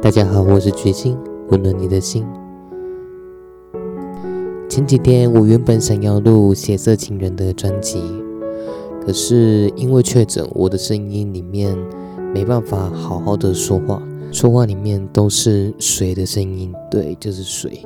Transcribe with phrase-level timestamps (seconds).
[0.00, 2.24] 大家好，我是决心，温暖你的心。
[4.68, 8.00] 前几天我原本想要录《血色情人》的专辑，
[9.04, 11.76] 可是因为确诊，我的声音里面
[12.32, 14.00] 没办法好好的说话，
[14.30, 17.84] 说话里面都是水的声音，对，就是水。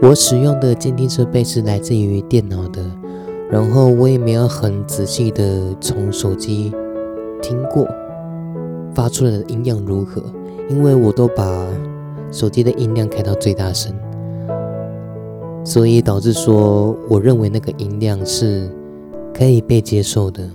[0.00, 2.84] 我使用的监听设备是来自于电脑的，
[3.50, 6.72] 然后我也没有很仔细的从手机
[7.42, 7.86] 听过
[8.94, 10.22] 发出来的音量如何，
[10.68, 11.66] 因为我都把
[12.30, 13.92] 手机的音量开到最大声。
[15.64, 18.70] 所以导致说，我认为那个音量是
[19.34, 20.48] 可以被接受的。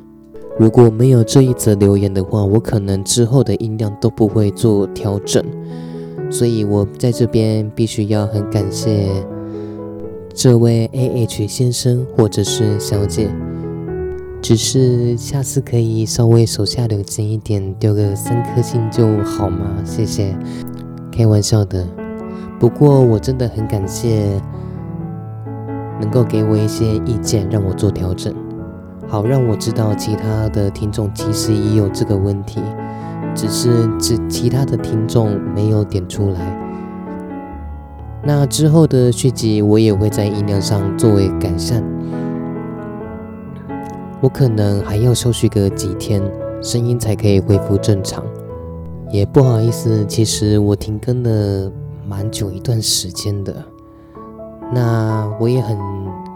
[0.60, 5.44] 如果没有这一则留言的话，我可能之后的音量都不会做调整。
[6.30, 9.08] 所以我在这边必须要很感谢
[10.34, 13.30] 这位 A H 先生或者是小姐。
[14.42, 19.82] 只是下次可以稍微手下留情一点，丢个三颗星就好吗？
[19.86, 20.36] 谢谢，
[21.12, 21.88] 开玩笑的。
[22.60, 24.42] 不过我真的很感谢。
[26.02, 28.34] 能够给我一些意见，让我做调整，
[29.08, 32.59] 好让我知道其他的听众其实也有这个问题，
[33.36, 36.60] 只是只其他的听众没有点出来。
[38.23, 41.84] 那之后的续集，我也会在音量上作为改善。
[44.22, 46.23] 我可能还要休息个几天，
[46.62, 48.23] 声音才可以恢复正常。
[49.12, 51.72] 也不好意思，其实我停更了
[52.08, 53.54] 蛮久一段时间的。
[54.73, 55.78] 那我也很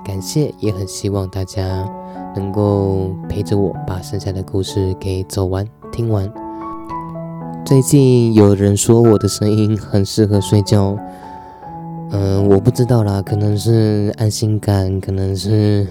[0.08, 1.86] 感谢，也很希望大家
[2.34, 6.32] 能够陪着我把剩下的故事给走完、听完。
[7.66, 10.98] 最近有人说我的声音很适合睡觉，
[12.12, 15.86] 嗯，我不知道啦，可能是安心感，可能是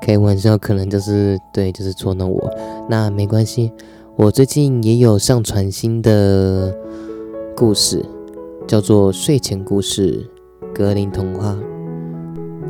[0.00, 2.48] 开玩笑，可能就是对，就是捉弄我。
[2.88, 3.72] 那没关系，
[4.14, 6.72] 我最近也有上传新的
[7.56, 8.04] 故事，
[8.64, 10.30] 叫做睡前故事
[10.72, 11.52] 《格林童话》。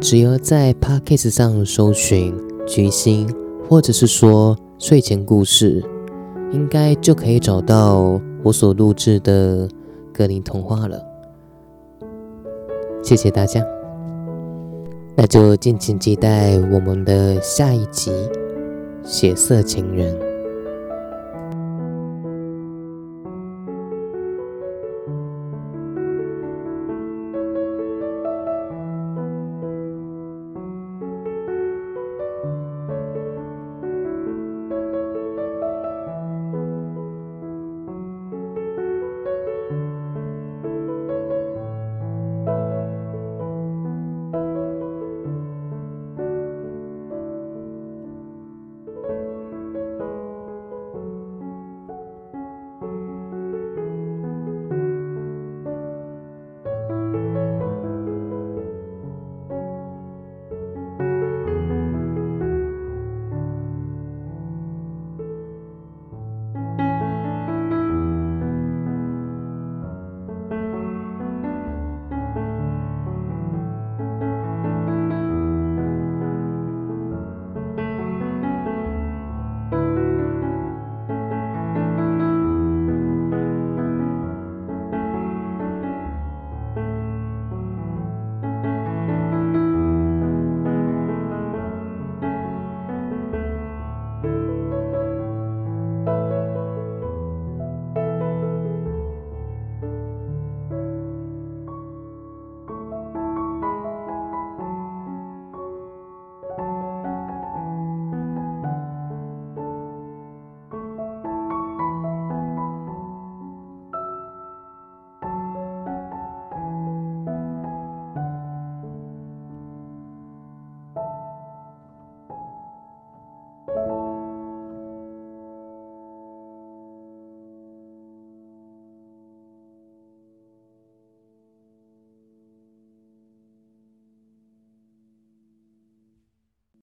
[0.00, 2.34] 只要在 Podcast 上搜寻
[2.66, 3.26] “菊心”
[3.68, 5.82] 或者是说“睡前故事”，
[6.52, 9.68] 应该就可以找到我所录制的
[10.12, 11.02] 格林童话了。
[13.02, 13.64] 谢谢大家，
[15.16, 18.10] 那就敬请期待我们的下一集
[19.02, 20.14] 《血色情人》。